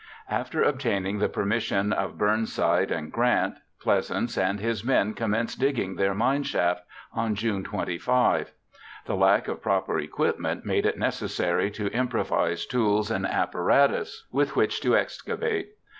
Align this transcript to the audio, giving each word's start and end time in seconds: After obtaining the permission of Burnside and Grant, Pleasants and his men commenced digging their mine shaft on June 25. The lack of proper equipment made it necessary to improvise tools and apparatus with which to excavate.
After 0.31 0.63
obtaining 0.63 1.19
the 1.19 1.29
permission 1.29 1.93
of 1.93 2.17
Burnside 2.17 2.89
and 2.89 3.11
Grant, 3.11 3.57
Pleasants 3.79 4.35
and 4.35 4.59
his 4.59 4.83
men 4.83 5.13
commenced 5.13 5.59
digging 5.59 5.95
their 5.95 6.15
mine 6.15 6.41
shaft 6.41 6.81
on 7.13 7.35
June 7.35 7.63
25. 7.63 8.51
The 9.05 9.15
lack 9.15 9.47
of 9.47 9.61
proper 9.61 9.99
equipment 9.99 10.65
made 10.65 10.87
it 10.87 10.97
necessary 10.97 11.69
to 11.69 11.85
improvise 11.93 12.65
tools 12.65 13.11
and 13.11 13.27
apparatus 13.27 14.25
with 14.31 14.55
which 14.55 14.81
to 14.81 14.97
excavate. 14.97 15.75